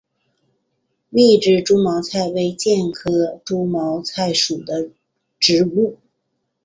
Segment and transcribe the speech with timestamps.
[1.09, 4.89] 密枝猪毛菜为苋科猪毛菜属的
[5.39, 5.99] 植物。